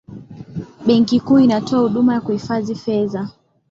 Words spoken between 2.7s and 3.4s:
fedha